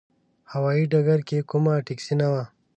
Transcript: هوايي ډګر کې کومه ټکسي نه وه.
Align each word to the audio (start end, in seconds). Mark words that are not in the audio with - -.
هوايي 0.51 0.83
ډګر 0.91 1.19
کې 1.27 1.37
کومه 1.49 1.73
ټکسي 1.87 2.13
نه 2.21 2.27
وه. 2.31 2.43